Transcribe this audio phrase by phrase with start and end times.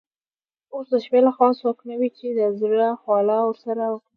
[0.75, 4.09] اوس د شپې له خوا څوک نه وي چي د زړه خواله ورسره وکړم.